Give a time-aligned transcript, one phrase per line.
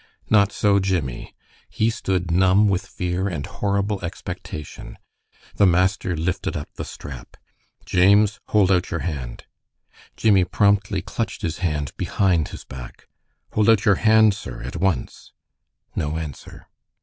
[0.31, 1.35] Not so Jimmie.
[1.69, 4.97] He stood numb with fear and horrible expectation.
[5.57, 7.37] The master lifted up the strap.
[7.85, 9.45] "James, hold out your hand!"
[10.17, 13.05] Jimmie promptly clutched his hand behind his back.
[13.53, 15.33] "Hold out your hand, sir, at once!"
[15.95, 16.65] No answer.